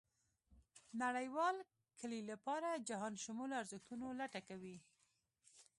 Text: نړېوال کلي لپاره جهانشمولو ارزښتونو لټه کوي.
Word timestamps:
نړېوال 1.01 1.57
کلي 1.99 2.21
لپاره 2.31 2.69
جهانشمولو 2.87 3.59
ارزښتونو 3.61 4.05
لټه 4.19 4.41
کوي. 4.49 4.77